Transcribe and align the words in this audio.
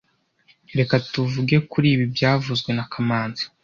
Reka 0.77 0.95
tuvuge 1.11 1.55
kuri 1.71 1.87
ibi 1.95 2.05
byavuzwe 2.15 2.69
na 2.77 2.83
kamanzi 2.91 3.43